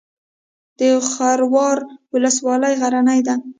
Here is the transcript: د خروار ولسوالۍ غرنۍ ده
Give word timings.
د 0.79 0.81
خروار 1.09 1.77
ولسوالۍ 2.13 2.73
غرنۍ 2.81 3.19
ده 3.27 3.35